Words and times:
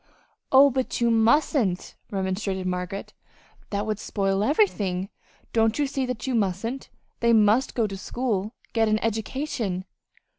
"Oh, 0.51 0.71
but 0.71 0.99
you 0.99 1.11
mustn't," 1.11 1.93
remonstrated 2.09 2.65
Margaret. 2.65 3.13
"That 3.69 3.85
would 3.85 3.99
spoil 3.99 4.43
everything. 4.43 5.09
Don't 5.53 5.77
you 5.77 5.85
see 5.85 6.07
that 6.07 6.25
you 6.25 6.33
mustn't? 6.33 6.89
They 7.19 7.33
must 7.33 7.75
go 7.75 7.85
to 7.85 7.95
school 7.97 8.55
get 8.73 8.87
an 8.87 8.97
education." 9.03 9.85